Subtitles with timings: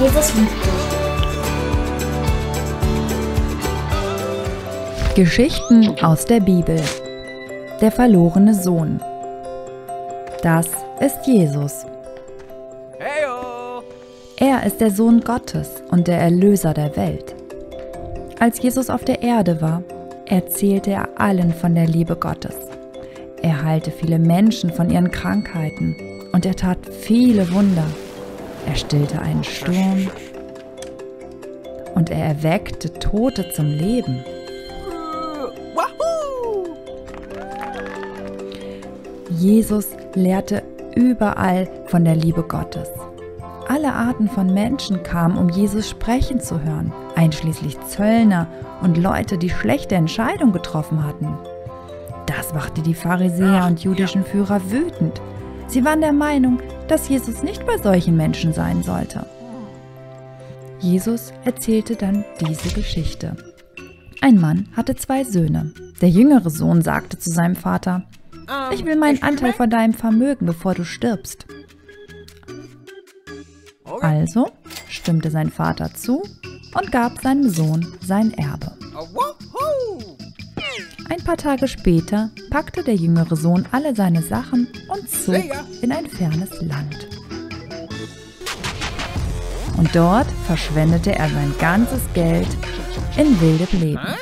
[0.00, 1.00] Jesus liebt dich.
[5.14, 6.80] Geschichten aus der Bibel.
[7.82, 9.02] Der verlorene Sohn.
[10.42, 10.68] Das
[11.00, 11.84] ist Jesus.
[14.38, 17.34] Er ist der Sohn Gottes und der Erlöser der Welt.
[18.38, 19.82] Als Jesus auf der Erde war,
[20.24, 22.56] erzählte er allen von der Liebe Gottes.
[23.42, 25.94] Er heilte viele Menschen von ihren Krankheiten
[26.32, 27.84] und er tat viele Wunder.
[28.66, 30.08] Er stillte einen Sturm
[31.94, 34.24] und er erweckte Tote zum Leben.
[39.30, 40.62] Jesus lehrte
[40.94, 42.88] überall von der Liebe Gottes.
[43.68, 48.48] Alle Arten von Menschen kamen, um Jesus sprechen zu hören, einschließlich Zöllner
[48.82, 51.38] und Leute, die schlechte Entscheidungen getroffen hatten.
[52.26, 55.20] Das machte die Pharisäer und jüdischen Führer wütend.
[55.68, 59.24] Sie waren der Meinung, dass Jesus nicht bei solchen Menschen sein sollte.
[60.80, 63.36] Jesus erzählte dann diese Geschichte.
[64.20, 65.72] Ein Mann hatte zwei Söhne.
[66.00, 68.04] Der jüngere Sohn sagte zu seinem Vater,
[68.72, 71.46] ich will meinen Anteil von deinem Vermögen, bevor du stirbst.
[74.00, 74.50] Also
[74.88, 76.22] stimmte sein Vater zu
[76.74, 78.72] und gab seinem Sohn sein Erbe.
[81.10, 85.42] Ein paar Tage später packte der jüngere Sohn alle seine Sachen und zog
[85.82, 87.08] in ein fernes Land.
[89.76, 92.46] Und dort verschwendete er sein ganzes Geld
[93.16, 94.14] in wildem Leben.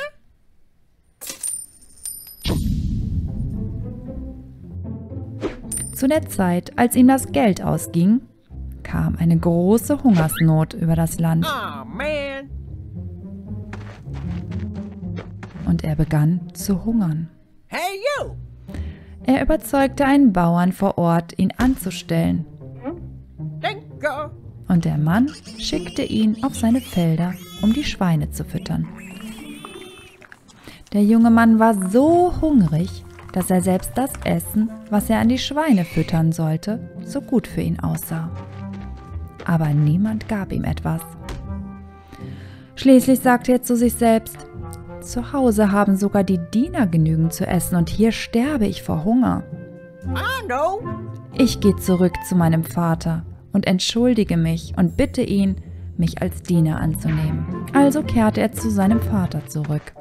[5.93, 8.21] Zu der Zeit, als ihm das Geld ausging,
[8.81, 11.45] kam eine große Hungersnot über das Land.
[15.79, 17.29] Und er begann zu hungern.
[17.67, 18.35] Hey you!
[19.23, 22.45] Er überzeugte einen Bauern vor Ort, ihn anzustellen.
[24.67, 28.89] Und der Mann schickte ihn auf seine Felder, um die Schweine zu füttern.
[30.91, 35.37] Der junge Mann war so hungrig, dass er selbst das Essen, was er an die
[35.37, 38.29] Schweine füttern sollte, so gut für ihn aussah.
[39.45, 41.01] Aber niemand gab ihm etwas.
[42.75, 44.48] Schließlich sagte er zu sich selbst,
[45.01, 49.43] zu Hause haben sogar die Diener genügend zu essen und hier sterbe ich vor Hunger.
[51.37, 55.57] Ich gehe zurück zu meinem Vater und entschuldige mich und bitte ihn,
[55.97, 57.45] mich als Diener anzunehmen.
[57.73, 59.93] Also kehrte er zu seinem Vater zurück.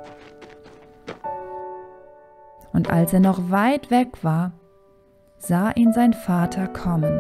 [2.73, 4.53] Und als er noch weit weg war,
[5.39, 7.19] sah ihn sein Vater kommen.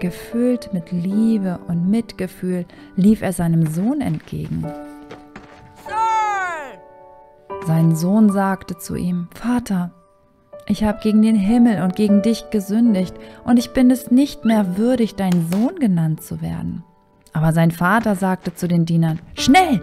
[0.00, 2.66] Gefüllt mit Liebe und Mitgefühl
[2.96, 4.66] lief er seinem Sohn entgegen.
[7.66, 9.90] Sein Sohn sagte zu ihm, Vater,
[10.66, 13.14] ich habe gegen den Himmel und gegen dich gesündigt,
[13.44, 16.84] und ich bin es nicht mehr würdig, dein Sohn genannt zu werden.
[17.32, 19.80] Aber sein Vater sagte zu den Dienern, Schnell,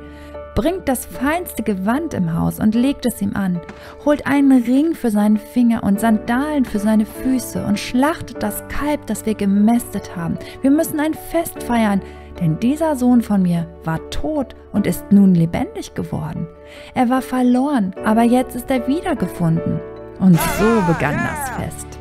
[0.54, 3.60] bringt das feinste Gewand im Haus und legt es ihm an,
[4.06, 9.08] holt einen Ring für seinen Finger und Sandalen für seine Füße und schlachtet das Kalb,
[9.08, 10.38] das wir gemästet haben.
[10.62, 12.02] Wir müssen ein Fest feiern,
[12.42, 16.48] denn dieser Sohn von mir war tot und ist nun lebendig geworden.
[16.96, 19.80] Er war verloren, aber jetzt ist er wiedergefunden.
[20.20, 22.00] Und so begann das Fest.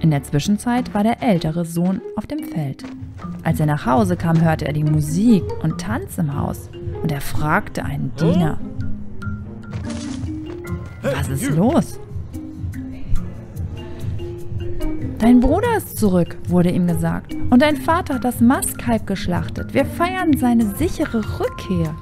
[0.00, 2.84] In der Zwischenzeit war der ältere Sohn auf dem Feld.
[3.42, 6.70] Als er nach Hause kam, hörte er die Musik und Tanz im Haus
[7.02, 8.60] und er fragte einen Diener,
[11.02, 11.98] was ist los?
[15.18, 19.72] Dein Bruder ist zurück, wurde ihm gesagt, und dein Vater hat das Mastkalb geschlachtet.
[19.72, 21.94] Wir feiern seine sichere Rückkehr.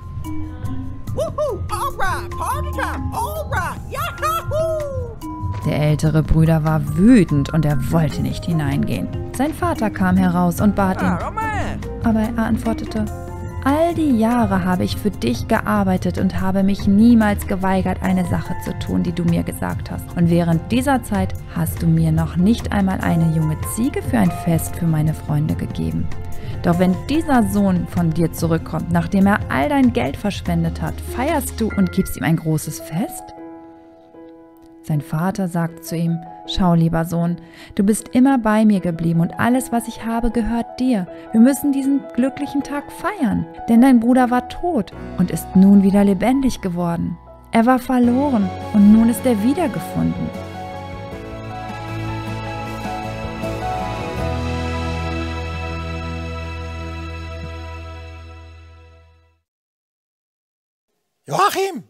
[5.65, 9.09] Der ältere Bruder war wütend und er wollte nicht hineingehen.
[9.37, 11.17] Sein Vater kam heraus und bat ihn,
[12.03, 13.05] aber er antwortete,
[13.67, 18.55] All die Jahre habe ich für dich gearbeitet und habe mich niemals geweigert, eine Sache
[18.63, 20.15] zu tun, die du mir gesagt hast.
[20.19, 24.31] Und während dieser Zeit hast du mir noch nicht einmal eine junge Ziege für ein
[24.31, 26.07] Fest für meine Freunde gegeben.
[26.63, 31.59] Doch wenn dieser Sohn von dir zurückkommt, nachdem er all dein Geld verschwendet hat, feierst
[31.59, 33.35] du und gibst ihm ein großes Fest?
[34.87, 37.39] Sein Vater sagt zu ihm, Schau, lieber Sohn,
[37.75, 41.07] du bist immer bei mir geblieben und alles, was ich habe, gehört dir.
[41.33, 46.05] Wir müssen diesen glücklichen Tag feiern, denn dein Bruder war tot und ist nun wieder
[46.05, 47.17] lebendig geworden.
[47.51, 50.29] Er war verloren und nun ist er wiedergefunden.
[61.27, 61.85] Joachim,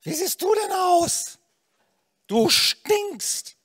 [0.00, 1.37] wie siehst du denn aus?
[2.28, 3.56] Du stinkst.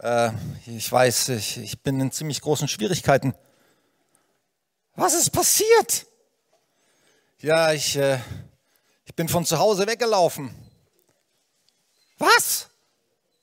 [0.00, 0.32] Äh,
[0.66, 3.34] ich weiß, ich, ich bin in ziemlich großen Schwierigkeiten.
[4.96, 6.06] Was ist passiert?
[7.38, 8.18] Ja, ich, äh,
[9.04, 10.52] ich bin von zu Hause weggelaufen.
[12.18, 12.68] Was?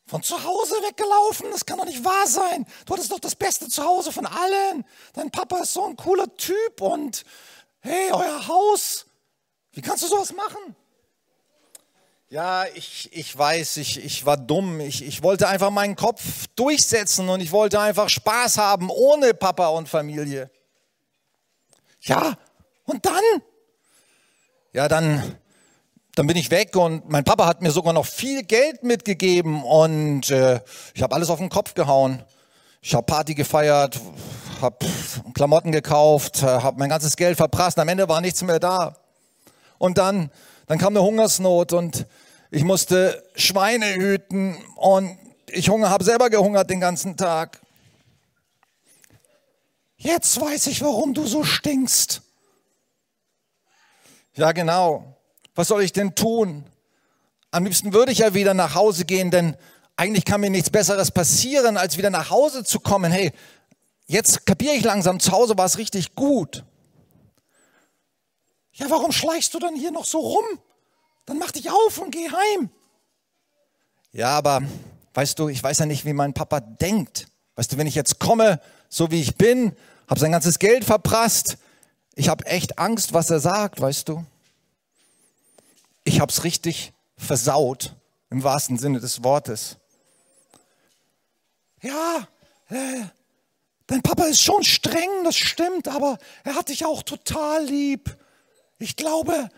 [0.05, 1.49] Von zu Hause weggelaufen?
[1.51, 2.67] Das kann doch nicht wahr sein.
[2.85, 4.83] Du hattest doch das beste Zuhause von allen.
[5.13, 7.23] Dein Papa ist so ein cooler Typ und
[7.79, 9.05] hey, euer Haus.
[9.71, 10.75] Wie kannst du sowas machen?
[12.29, 14.79] Ja, ich, ich weiß, ich, ich war dumm.
[14.79, 19.67] Ich, ich wollte einfach meinen Kopf durchsetzen und ich wollte einfach Spaß haben ohne Papa
[19.67, 20.49] und Familie.
[22.01, 22.35] Ja,
[22.85, 23.23] und dann?
[24.73, 25.37] Ja, dann,
[26.15, 30.31] dann bin ich weg und mein Papa hat mir sogar noch viel Geld mitgegeben und
[30.31, 30.61] äh,
[30.95, 32.23] ich habe alles auf den Kopf gehauen.
[32.81, 33.99] Ich habe Party gefeiert,
[34.61, 34.77] habe
[35.35, 37.77] Klamotten gekauft, äh, habe mein ganzes Geld verprasst.
[37.77, 38.95] Am Ende war nichts mehr da.
[39.77, 40.31] Und dann,
[40.67, 42.05] dann kam eine Hungersnot und
[42.51, 45.17] ich musste Schweine hüten und
[45.49, 47.61] ich Hunger habe selber gehungert den ganzen Tag.
[49.97, 52.21] Jetzt weiß ich, warum du so stinkst.
[54.35, 55.17] Ja, genau.
[55.55, 56.65] Was soll ich denn tun?
[57.51, 59.55] Am liebsten würde ich ja wieder nach Hause gehen, denn
[59.95, 63.11] eigentlich kann mir nichts Besseres passieren, als wieder nach Hause zu kommen.
[63.11, 63.31] Hey,
[64.07, 66.65] jetzt kapiere ich langsam, zu Hause war es richtig gut.
[68.75, 70.45] Ja, warum schleichst du dann hier noch so rum?
[71.25, 72.69] Dann mach dich auf und geh heim.
[74.11, 74.61] Ja, aber
[75.13, 77.27] weißt du, ich weiß ja nicht, wie mein Papa denkt.
[77.55, 79.75] Weißt du, wenn ich jetzt komme, so wie ich bin,
[80.09, 81.57] habe sein ganzes Geld verprasst,
[82.15, 84.25] ich habe echt Angst, was er sagt, weißt du?
[86.03, 87.95] Ich habe es richtig versaut,
[88.29, 89.77] im wahrsten Sinne des Wortes.
[91.81, 92.27] Ja,
[92.69, 93.03] äh,
[93.87, 98.17] dein Papa ist schon streng, das stimmt, aber er hat dich auch total lieb.
[98.77, 99.49] Ich glaube,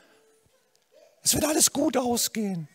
[1.24, 2.68] es wird alles gut ausgehen.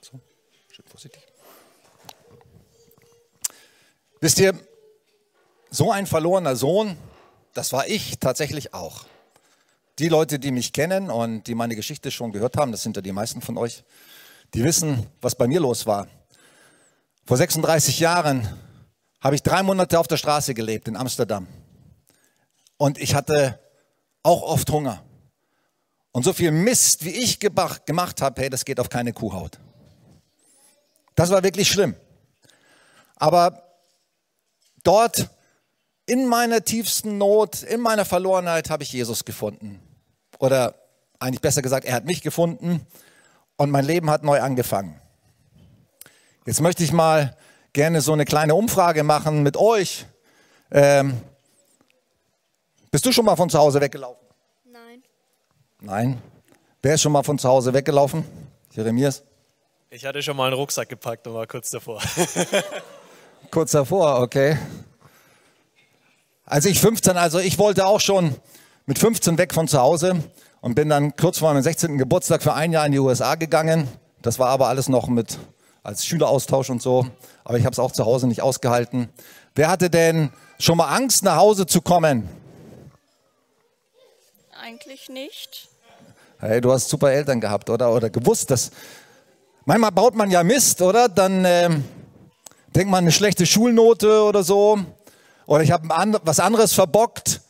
[0.00, 0.20] So,
[0.70, 1.22] schön vorsichtig.
[4.20, 4.58] Wisst ihr,
[5.70, 6.96] so ein verlorener Sohn,
[7.54, 9.04] das war ich tatsächlich auch.
[9.98, 13.02] Die Leute, die mich kennen und die meine Geschichte schon gehört haben, das sind ja
[13.02, 13.84] die meisten von euch,
[14.54, 16.08] die wissen, was bei mir los war.
[17.26, 18.48] Vor 36 Jahren
[19.22, 21.46] habe ich drei Monate auf der Straße gelebt in Amsterdam.
[22.76, 23.58] Und ich hatte
[24.22, 25.02] auch oft Hunger.
[26.10, 29.58] Und so viel Mist, wie ich gemacht habe, hey, das geht auf keine Kuhhaut.
[31.14, 31.94] Das war wirklich schlimm.
[33.16, 33.62] Aber
[34.82, 35.30] Dort
[36.06, 39.80] in meiner tiefsten Not, in meiner Verlorenheit habe ich Jesus gefunden.
[40.38, 40.74] Oder
[41.20, 42.84] eigentlich besser gesagt, er hat mich gefunden
[43.56, 45.00] und mein Leben hat neu angefangen.
[46.46, 47.36] Jetzt möchte ich mal
[47.72, 50.06] gerne so eine kleine Umfrage machen mit euch.
[50.70, 51.20] Ähm,
[52.90, 54.26] bist du schon mal von zu Hause weggelaufen?
[54.64, 55.02] Nein.
[55.80, 56.22] Nein.
[56.82, 58.24] Wer ist schon mal von zu Hause weggelaufen?
[58.72, 59.22] Jeremias?
[59.90, 62.00] Ich hatte schon mal einen Rucksack gepackt und war kurz davor.
[63.50, 64.58] kurz davor, okay.
[66.44, 68.34] Als ich 15, also ich wollte auch schon
[68.86, 70.22] mit 15 weg von zu Hause
[70.60, 71.98] und bin dann kurz vor meinem 16.
[71.98, 73.88] Geburtstag für ein Jahr in die USA gegangen.
[74.22, 75.38] Das war aber alles noch mit
[75.82, 77.06] als Schüleraustausch und so.
[77.44, 79.08] Aber ich habe es auch zu Hause nicht ausgehalten.
[79.54, 82.28] Wer hatte denn schon mal Angst, nach Hause zu kommen?
[84.60, 85.68] Eigentlich nicht.
[86.38, 87.92] Hey, du hast super Eltern gehabt, oder?
[87.92, 88.70] Oder gewusst, dass
[89.64, 91.08] manchmal baut man ja Mist, oder?
[91.08, 91.84] Dann ähm,
[92.74, 94.78] denkt man eine schlechte Schulnote oder so.
[95.46, 95.88] Oder ich habe
[96.24, 97.40] was anderes verbockt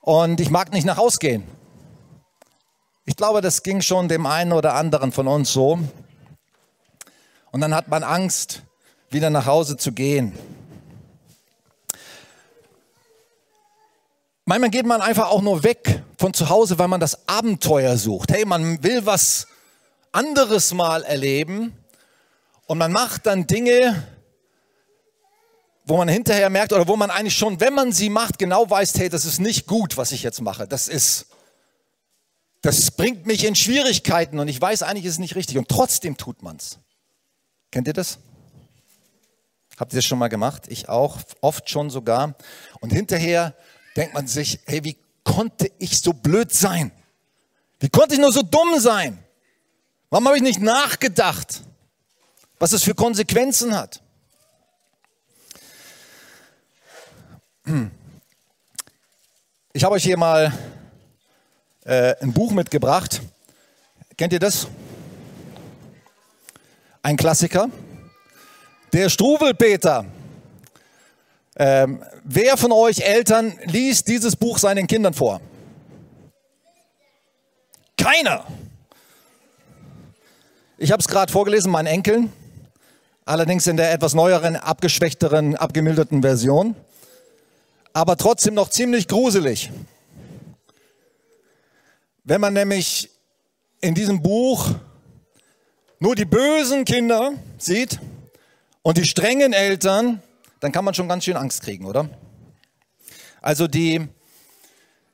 [0.00, 1.44] und ich mag nicht nach Hause gehen.
[3.04, 5.78] Ich glaube, das ging schon dem einen oder anderen von uns so.
[7.52, 8.62] Und dann hat man Angst,
[9.10, 10.38] wieder nach Hause zu gehen.
[14.44, 18.32] Manchmal geht man einfach auch nur weg von zu Hause, weil man das Abenteuer sucht.
[18.32, 19.46] Hey, man will was
[20.12, 21.72] anderes mal erleben
[22.66, 24.06] und man macht dann Dinge,
[25.84, 28.94] wo man hinterher merkt oder wo man eigentlich schon, wenn man sie macht, genau weiß,
[28.98, 30.66] hey, das ist nicht gut, was ich jetzt mache.
[30.66, 31.26] Das ist,
[32.62, 36.16] das bringt mich in Schwierigkeiten und ich weiß eigentlich, ist es nicht richtig und trotzdem
[36.16, 36.78] tut man es.
[37.70, 38.18] Kennt ihr das?
[39.78, 40.64] Habt ihr das schon mal gemacht?
[40.68, 42.34] Ich auch, oft schon sogar.
[42.80, 43.54] Und hinterher
[43.96, 46.92] denkt man sich, hey, wie konnte ich so blöd sein?
[47.78, 49.22] Wie konnte ich nur so dumm sein?
[50.10, 51.62] Warum habe ich nicht nachgedacht,
[52.58, 54.02] was es für Konsequenzen hat?
[59.72, 60.52] Ich habe euch hier mal
[61.84, 63.22] äh, ein Buch mitgebracht.
[64.16, 64.66] Kennt ihr das?
[67.02, 67.70] Ein Klassiker.
[68.92, 70.04] Der Struwelpeter.
[71.56, 75.40] Ähm, wer von euch Eltern liest dieses Buch seinen Kindern vor?
[77.96, 78.44] Keiner.
[80.76, 82.32] Ich habe es gerade vorgelesen, meinen Enkeln.
[83.24, 86.74] allerdings in der etwas neueren, abgeschwächteren, abgemilderten Version,
[87.92, 89.70] aber trotzdem noch ziemlich gruselig.
[92.24, 93.08] Wenn man nämlich
[93.80, 94.70] in diesem Buch
[96.00, 98.00] nur die bösen Kinder sieht
[98.82, 100.22] und die strengen Eltern,
[100.58, 102.08] dann kann man schon ganz schön Angst kriegen, oder?
[103.42, 104.08] Also die,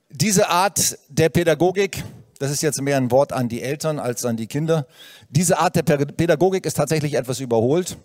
[0.09, 2.05] diese Art der Pädagogik,
[2.39, 4.87] das ist jetzt mehr ein Wort an die Eltern als an die Kinder,
[5.29, 7.97] diese Art der Pädagogik ist tatsächlich etwas überholt,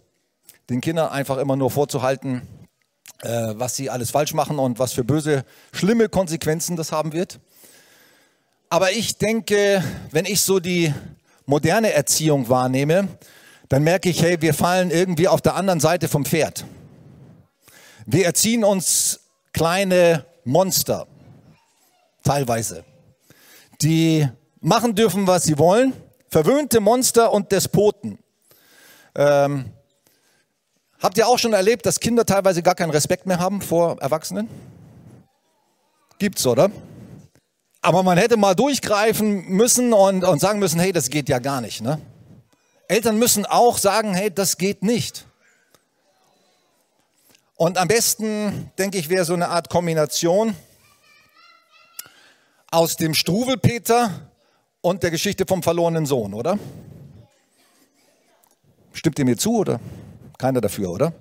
[0.70, 2.42] den Kindern einfach immer nur vorzuhalten,
[3.22, 7.40] äh, was sie alles falsch machen und was für böse, schlimme Konsequenzen das haben wird.
[8.70, 10.94] Aber ich denke, wenn ich so die
[11.51, 13.10] moderne Erziehung wahrnehme,
[13.67, 16.65] dann merke ich, hey, wir fallen irgendwie auf der anderen Seite vom Pferd.
[18.05, 19.20] Wir erziehen uns
[19.51, 21.08] kleine Monster,
[22.24, 22.86] teilweise,
[23.81, 24.27] die
[24.62, 25.91] machen dürfen, was sie wollen,
[26.29, 28.17] verwöhnte Monster und Despoten.
[29.13, 29.65] Ähm,
[31.01, 34.48] habt ihr auch schon erlebt, dass Kinder teilweise gar keinen Respekt mehr haben vor Erwachsenen?
[36.17, 36.72] Gibt's, oder?
[37.82, 41.62] Aber man hätte mal durchgreifen müssen und, und sagen müssen, hey, das geht ja gar
[41.62, 41.82] nicht.
[41.82, 42.00] Ne?
[42.88, 45.26] Eltern müssen auch sagen, hey, das geht nicht.
[47.56, 50.56] Und am besten, denke ich, wäre so eine Art Kombination
[52.70, 54.32] aus dem Struwelpeter
[54.82, 56.58] und der Geschichte vom verlorenen Sohn, oder?
[58.94, 59.80] Stimmt ihr mir zu oder
[60.38, 61.14] keiner dafür, oder?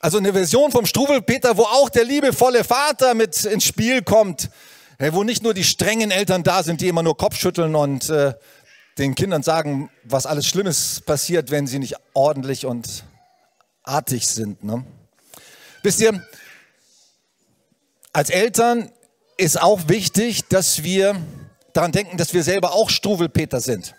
[0.00, 4.50] Also eine Version vom Struwelpeter, wo auch der liebevolle Vater mit ins Spiel kommt,
[4.98, 8.34] wo nicht nur die strengen Eltern da sind, die immer nur Kopfschütteln und äh,
[8.98, 13.04] den Kindern sagen, was alles Schlimmes passiert, wenn sie nicht ordentlich und
[13.84, 14.64] artig sind.
[14.64, 14.84] Ne?
[15.82, 16.22] Wisst ihr,
[18.12, 18.90] als Eltern
[19.36, 21.16] ist auch wichtig, dass wir
[21.72, 23.94] daran denken, dass wir selber auch Struwelpeter sind.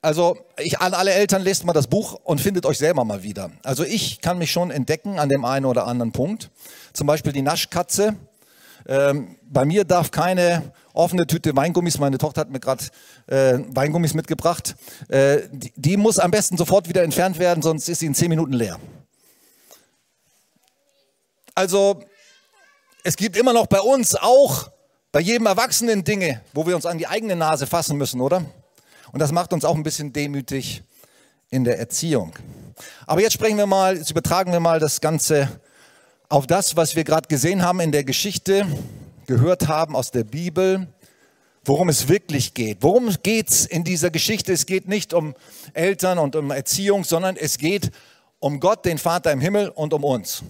[0.00, 3.52] Also ich, an alle Eltern lest mal das Buch und findet euch selber mal wieder.
[3.62, 6.50] Also ich kann mich schon entdecken an dem einen oder anderen Punkt.
[6.92, 8.16] Zum Beispiel die Naschkatze
[8.86, 12.84] ähm, bei mir darf keine offene Tüte Weingummis, meine Tochter hat mir gerade
[13.26, 14.74] äh, Weingummis mitgebracht,
[15.08, 18.28] äh, die, die, muss am besten sofort wieder entfernt werden, sonst ist sie in zehn
[18.28, 18.78] Minuten leer.
[21.54, 22.02] Also
[23.04, 24.70] es gibt immer noch bei uns auch,
[25.10, 28.44] bei jedem Erwachsenen Dinge, wo wir uns an die eigene Nase fassen müssen, oder?
[29.12, 30.82] Und das macht uns auch ein bisschen demütig
[31.50, 32.32] in der Erziehung.
[33.06, 35.48] Aber jetzt sprechen wir mal, jetzt übertragen wir mal das Ganze
[36.32, 38.66] auf das, was wir gerade gesehen haben in der Geschichte,
[39.26, 40.88] gehört haben aus der Bibel,
[41.62, 42.78] worum es wirklich geht.
[42.80, 44.50] Worum geht es in dieser Geschichte?
[44.50, 45.34] Es geht nicht um
[45.74, 47.90] Eltern und um Erziehung, sondern es geht
[48.38, 50.42] um Gott, den Vater im Himmel und um uns.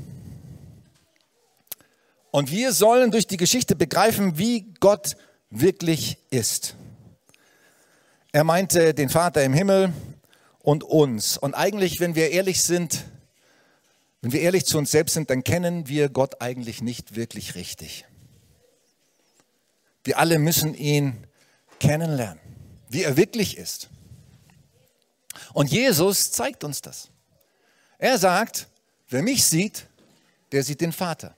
[2.30, 5.16] Und wir sollen durch die Geschichte begreifen, wie Gott
[5.50, 6.76] wirklich ist.
[8.30, 9.92] Er meinte den Vater im Himmel
[10.60, 11.38] und uns.
[11.38, 13.04] Und eigentlich, wenn wir ehrlich sind,
[14.22, 18.06] wenn wir ehrlich zu uns selbst sind, dann kennen wir Gott eigentlich nicht wirklich richtig.
[20.04, 21.26] Wir alle müssen ihn
[21.80, 22.40] kennenlernen,
[22.88, 23.90] wie er wirklich ist.
[25.52, 27.10] Und Jesus zeigt uns das.
[27.98, 28.68] Er sagt,
[29.08, 29.86] wer mich sieht,
[30.52, 31.34] der sieht den Vater.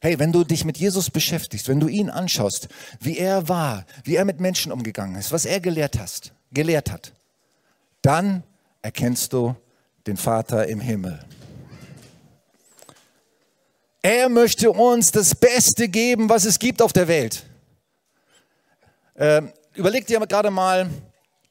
[0.00, 2.68] Hey, wenn du dich mit Jesus beschäftigst, wenn du ihn anschaust,
[3.00, 7.12] wie er war, wie er mit Menschen umgegangen ist, was er gelehrt, hast, gelehrt hat,
[8.02, 8.42] dann
[8.80, 9.54] erkennst du
[10.06, 11.24] den Vater im Himmel.
[14.02, 17.44] Er möchte uns das Beste geben, was es gibt auf der Welt.
[19.16, 20.90] Ähm, überleg dir gerade mal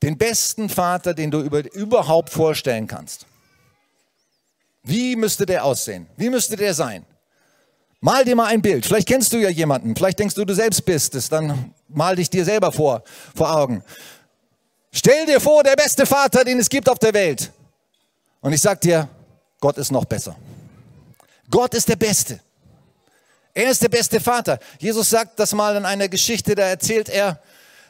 [0.03, 3.25] den besten Vater, den du über, überhaupt vorstellen kannst.
[4.83, 6.07] Wie müsste der aussehen?
[6.17, 7.05] Wie müsste der sein?
[8.01, 8.85] Mal dir mal ein Bild.
[8.85, 9.95] Vielleicht kennst du ja jemanden.
[9.95, 11.29] Vielleicht denkst du, du selbst bist es.
[11.29, 13.03] Dann mal dich dir selber vor,
[13.35, 13.83] vor Augen.
[14.91, 17.51] Stell dir vor, der beste Vater, den es gibt auf der Welt.
[18.41, 19.07] Und ich sag dir,
[19.59, 20.35] Gott ist noch besser.
[21.51, 22.39] Gott ist der Beste.
[23.53, 24.59] Er ist der beste Vater.
[24.79, 27.41] Jesus sagt das mal in einer Geschichte, da erzählt er,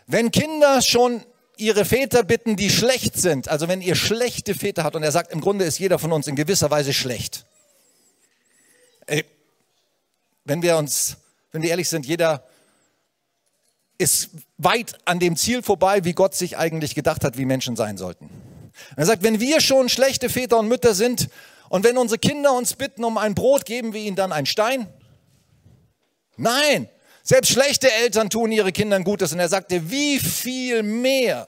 [0.08, 1.24] wenn Kinder schon
[1.56, 5.32] ihre Väter bitten, die schlecht sind, also wenn ihr schlechte Väter hat, und er sagt,
[5.32, 7.46] im Grunde ist jeder von uns in gewisser Weise schlecht.
[9.06, 9.26] Ey,
[10.44, 11.18] wenn wir uns,
[11.52, 12.44] wenn wir ehrlich sind, jeder
[14.00, 17.98] ist weit an dem Ziel vorbei, wie Gott sich eigentlich gedacht hat, wie Menschen sein
[17.98, 18.30] sollten.
[18.96, 21.30] Er sagt, wenn wir schon schlechte Väter und Mütter sind,
[21.72, 24.88] und wenn unsere Kinder uns bitten um ein Brot, geben wir ihnen dann einen Stein?
[26.36, 26.90] Nein,
[27.24, 29.32] selbst schlechte Eltern tun ihre Kindern Gutes.
[29.32, 31.48] Und er sagte, wie viel mehr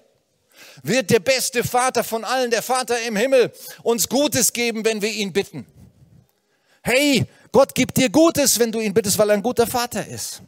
[0.81, 3.51] wird der beste Vater von allen, der Vater im Himmel,
[3.81, 5.65] uns Gutes geben, wenn wir ihn bitten.
[6.83, 10.41] Hey, Gott gibt dir Gutes, wenn du ihn bittest, weil er ein guter Vater ist.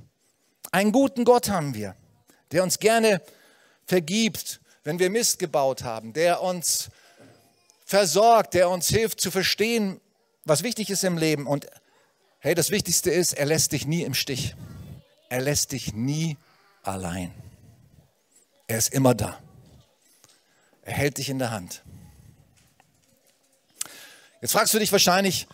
[0.71, 1.97] Einen guten Gott haben wir,
[2.53, 3.21] der uns gerne
[3.85, 6.89] vergibt, wenn wir Mist gebaut haben, der uns
[7.85, 10.01] versorgt, der uns hilft zu verstehen,
[10.43, 11.47] was wichtig ist im Leben.
[11.47, 11.67] Und
[12.39, 14.55] hey, das Wichtigste ist, er lässt dich nie im Stich.
[15.29, 16.37] Er lässt dich nie
[16.83, 17.31] allein.
[18.67, 19.39] Er ist immer da.
[20.81, 21.83] Er hält dich in der Hand.
[24.41, 25.47] Jetzt fragst du dich wahrscheinlich,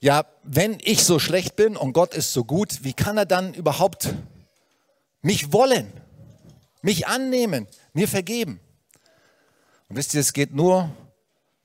[0.00, 3.54] ja, wenn ich so schlecht bin und Gott ist so gut, wie kann er dann
[3.54, 4.14] überhaupt
[5.22, 5.92] mich wollen,
[6.82, 8.60] mich annehmen, mir vergeben?
[9.88, 10.90] Und wisst ihr, es geht nur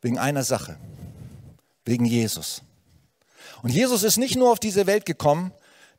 [0.06, 0.78] wegen einer Sache,
[1.84, 2.62] wegen Jesus.
[3.64, 5.52] Und Jesus ist nicht nur auf diese Welt gekommen,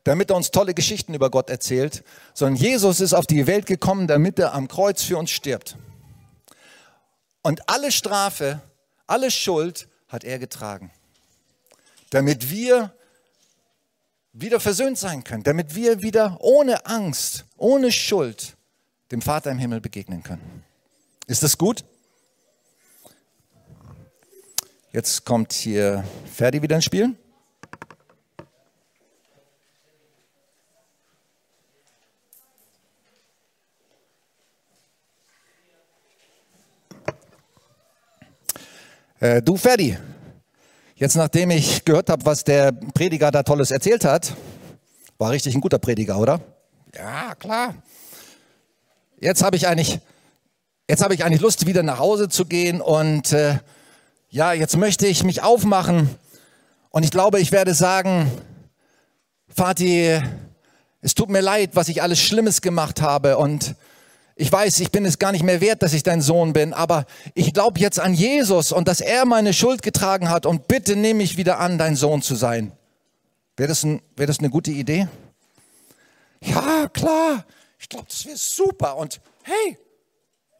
[0.05, 4.07] damit er uns tolle Geschichten über Gott erzählt, sondern Jesus ist auf die Welt gekommen,
[4.07, 5.75] damit er am Kreuz für uns stirbt.
[7.41, 8.61] Und alle Strafe,
[9.07, 10.89] alle Schuld hat er getragen,
[12.09, 12.93] damit wir
[14.31, 18.55] wieder versöhnt sein können, damit wir wieder ohne Angst, ohne Schuld
[19.11, 20.63] dem Vater im Himmel begegnen können.
[21.25, 21.83] Ist das gut?
[24.97, 27.15] Jetzt kommt hier Ferdi wieder ins Spiel.
[39.19, 39.95] Äh, du, Ferdi,
[40.95, 44.35] jetzt nachdem ich gehört habe, was der Prediger da Tolles erzählt hat,
[45.19, 46.41] war richtig ein guter Prediger, oder?
[46.95, 47.75] Ja, klar.
[49.19, 49.99] Jetzt habe ich eigentlich,
[50.89, 53.59] jetzt habe ich eigentlich Lust, wieder nach Hause zu gehen und äh,
[54.29, 56.09] ja, jetzt möchte ich mich aufmachen
[56.89, 58.29] und ich glaube, ich werde sagen,
[59.47, 60.21] Vati,
[61.01, 63.75] es tut mir leid, was ich alles Schlimmes gemacht habe und
[64.35, 67.05] ich weiß, ich bin es gar nicht mehr wert, dass ich dein Sohn bin, aber
[67.33, 71.19] ich glaube jetzt an Jesus und dass er meine Schuld getragen hat und bitte nehme
[71.19, 72.71] mich wieder an, dein Sohn zu sein.
[73.55, 75.07] Wäre das, ein, wär das eine gute Idee?
[76.41, 77.45] Ja, klar.
[77.79, 78.97] Ich glaube, das wäre super.
[78.97, 79.77] Und hey,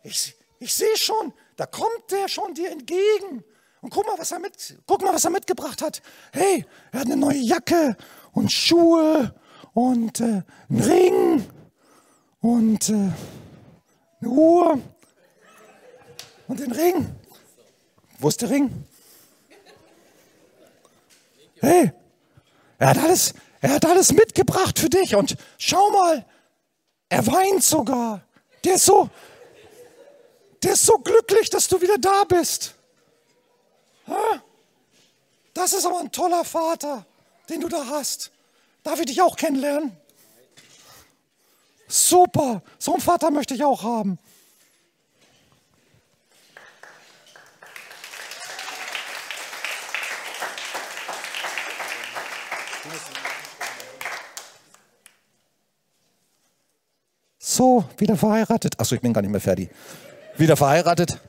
[0.04, 3.44] ich, ich sehe schon, da kommt der schon dir entgegen.
[3.88, 6.02] Und guck mal, was er mit, guck mal, was er mitgebracht hat.
[6.34, 7.96] Hey, er hat eine neue Jacke
[8.34, 9.34] und Schuhe
[9.74, 11.50] und äh, einen Ring
[12.42, 12.94] und äh,
[14.20, 14.82] eine Uhr
[16.50, 17.16] und den Ring.
[18.20, 18.84] Wo ist der Ring?
[21.62, 21.94] Hey,
[22.80, 26.26] er hat alles, er hat alles mitgebracht für dich und schau mal,
[27.08, 28.22] er weint sogar.
[28.66, 29.10] Der ist so,
[30.62, 32.74] der ist so glücklich, dass du wieder da bist.
[35.54, 37.06] Das ist aber ein toller Vater,
[37.50, 38.32] den du da hast.
[38.84, 39.98] Darf ich dich auch kennenlernen?
[41.88, 44.20] Super, so einen Vater möchte ich auch haben.
[57.40, 58.80] So, wieder verheiratet.
[58.80, 59.70] Achso, ich bin gar nicht mehr fertig.
[60.38, 61.20] Wieder verheiratet.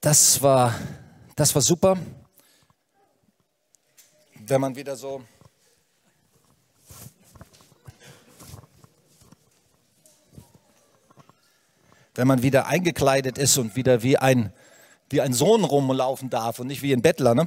[0.00, 0.74] Das war,
[1.36, 1.96] das war super.
[4.46, 5.22] Wenn man wieder so
[12.20, 14.52] wenn man wieder eingekleidet ist und wieder wie ein,
[15.08, 17.34] wie ein Sohn rumlaufen darf und nicht wie ein Bettler.
[17.34, 17.46] Ne?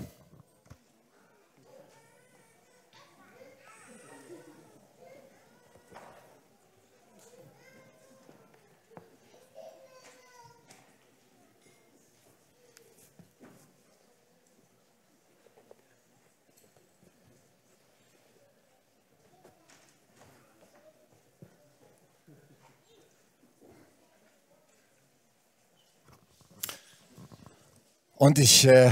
[28.24, 28.90] Und ich, äh,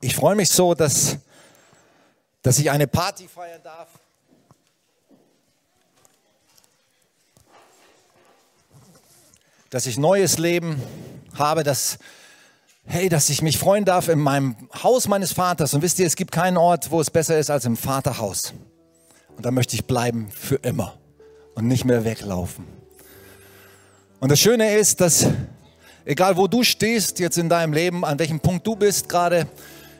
[0.00, 1.18] ich freue mich so, dass,
[2.40, 3.88] dass ich eine Party feiern darf.
[9.68, 10.82] Dass ich neues Leben
[11.34, 11.98] habe, dass,
[12.86, 15.74] hey, dass ich mich freuen darf in meinem Haus meines Vaters.
[15.74, 18.54] Und wisst ihr, es gibt keinen Ort, wo es besser ist als im Vaterhaus.
[19.36, 20.96] Und da möchte ich bleiben für immer
[21.54, 22.64] und nicht mehr weglaufen.
[24.18, 25.26] Und das Schöne ist, dass
[26.10, 29.46] Egal wo du stehst jetzt in deinem Leben, an welchem Punkt du bist gerade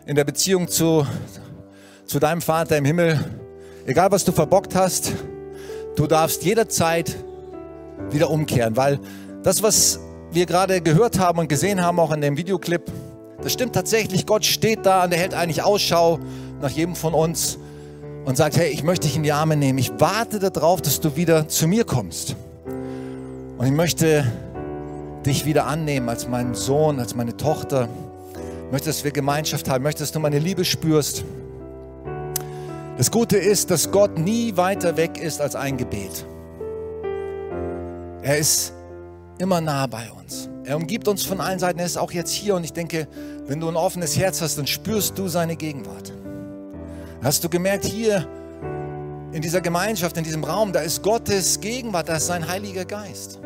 [0.06, 1.06] in der Beziehung zu,
[2.04, 3.24] zu deinem Vater im Himmel,
[3.86, 5.12] egal was du verbockt hast,
[5.94, 7.14] du darfst jederzeit
[8.10, 8.98] wieder umkehren, weil
[9.44, 10.00] das, was
[10.32, 12.90] wir gerade gehört haben und gesehen haben, auch in dem Videoclip,
[13.40, 14.26] das stimmt tatsächlich.
[14.26, 16.18] Gott steht da und er hält eigentlich Ausschau
[16.60, 17.56] nach jedem von uns.
[18.24, 19.78] und sagt, hey, ich möchte dich in die Arme nehmen.
[19.78, 22.34] Ich warte darauf, dass du wieder zu mir kommst.
[23.58, 24.24] Und ich möchte
[25.26, 27.88] dich wieder annehmen als meinen Sohn, als meine Tochter.
[28.66, 29.83] Ich möchte, dass wir Gemeinschaft haben.
[29.83, 31.24] Ich möchte, dass du meine Liebe spürst.
[32.96, 36.24] Das Gute ist, dass Gott nie weiter weg ist als ein Gebet.
[38.22, 38.72] Er ist
[39.38, 40.48] immer nah bei uns.
[40.64, 41.78] Er umgibt uns von allen Seiten.
[41.78, 42.54] Er ist auch jetzt hier.
[42.54, 43.09] Und ich denke,
[43.46, 46.12] wenn du ein offenes Herz hast, dann spürst du seine Gegenwart.
[47.22, 48.26] Hast du gemerkt, hier
[49.33, 53.40] in dieser Gemeinschaft, in diesem Raum, da ist Gottes Gegenwart, da ist sein Heiliger Geist.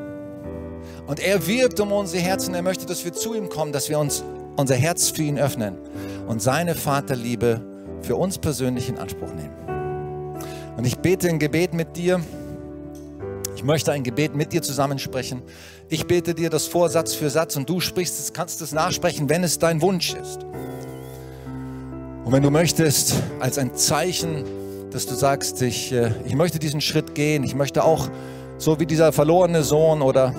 [1.07, 2.55] Und er wirbt um unsere Herzen.
[2.55, 4.25] Er möchte, dass wir zu ihm kommen, dass wir uns
[4.57, 5.77] unser Herz für ihn öffnen
[6.27, 7.61] und seine Vaterliebe
[8.03, 9.55] für uns persönlich in Anspruch nehmen.
[10.77, 12.21] Und ich bete ein Gebet mit dir.
[13.57, 15.43] Ich möchte ein Gebet mit dir zusammensprechen.
[15.89, 19.45] Ich bete dir das Vorsatz für Satz und du sprichst es, kannst es nachsprechen, wenn
[19.45, 20.45] es dein Wunsch ist.
[22.25, 24.45] Und wenn du möchtest, als ein Zeichen,
[24.91, 28.09] dass du sagst, ich, äh, ich möchte diesen Schritt gehen, ich möchte auch
[28.59, 30.35] so wie dieser verlorene Sohn oder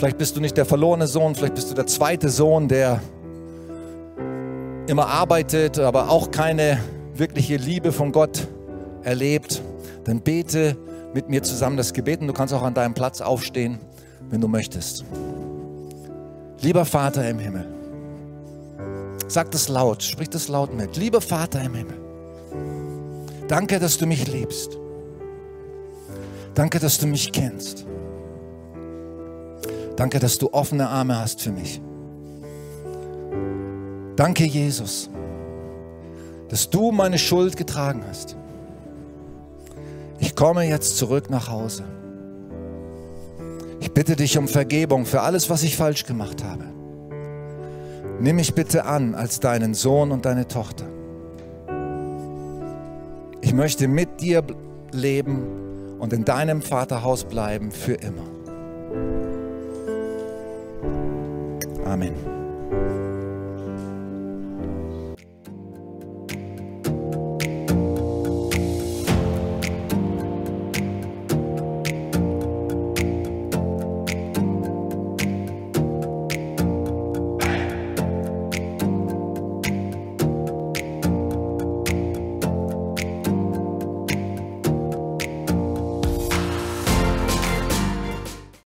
[0.00, 3.02] vielleicht bist du nicht der verlorene Sohn, vielleicht bist du der zweite Sohn, der
[4.86, 6.80] immer arbeitet, aber auch keine
[7.14, 8.48] wirkliche Liebe von Gott
[9.02, 9.60] erlebt,
[10.04, 10.74] dann bete
[11.12, 13.78] mit mir zusammen das Gebet und du kannst auch an deinem Platz aufstehen,
[14.30, 15.04] wenn du möchtest.
[16.62, 17.66] Lieber Vater im Himmel,
[19.28, 20.96] sag das laut, sprich das laut mit.
[20.96, 22.00] Lieber Vater im Himmel,
[23.48, 24.78] danke, dass du mich liebst.
[26.54, 27.84] Danke, dass du mich kennst.
[30.00, 31.78] Danke, dass du offene Arme hast für mich.
[34.16, 35.10] Danke, Jesus,
[36.48, 38.34] dass du meine Schuld getragen hast.
[40.18, 41.84] Ich komme jetzt zurück nach Hause.
[43.80, 46.64] Ich bitte dich um Vergebung für alles, was ich falsch gemacht habe.
[48.20, 50.86] Nimm mich bitte an als deinen Sohn und deine Tochter.
[53.42, 54.44] Ich möchte mit dir
[54.92, 58.39] leben und in deinem Vaterhaus bleiben für immer.
[62.00, 62.29] Amén.